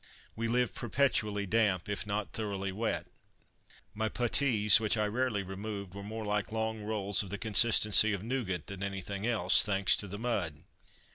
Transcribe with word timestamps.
We 0.35 0.47
lived 0.47 0.73
perpetually 0.73 1.45
damp, 1.45 1.87
if 1.87 2.07
not 2.07 2.33
thoroughly 2.33 2.71
wet. 2.71 3.05
My 3.93 4.09
puttees, 4.09 4.79
which 4.79 4.97
I 4.97 5.05
rarely 5.05 5.43
removed, 5.43 5.93
were 5.93 6.01
more 6.01 6.25
like 6.25 6.51
long 6.51 6.81
rolls 6.81 7.21
of 7.21 7.29
the 7.29 7.37
consistency 7.37 8.11
of 8.11 8.23
nougat 8.23 8.65
than 8.65 8.81
anything 8.81 9.27
else, 9.27 9.61
thanks 9.61 9.95
to 9.97 10.07
the 10.07 10.17
mud. 10.17 10.63